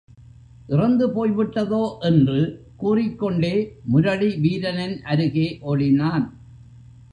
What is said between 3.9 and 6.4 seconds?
முரளி வீரனின் அருகே ஓடினான்.